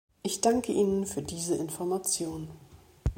[0.23, 2.47] Ich danke Ihnen für diese Information.